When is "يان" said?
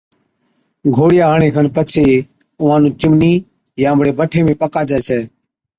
3.81-3.95